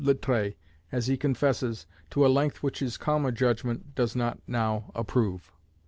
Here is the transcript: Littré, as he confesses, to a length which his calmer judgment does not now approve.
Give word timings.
Littré, 0.03 0.55
as 0.91 1.05
he 1.05 1.15
confesses, 1.15 1.85
to 2.09 2.25
a 2.25 2.27
length 2.27 2.63
which 2.63 2.79
his 2.79 2.97
calmer 2.97 3.29
judgment 3.31 3.93
does 3.93 4.15
not 4.15 4.39
now 4.47 4.91
approve. 4.95 5.51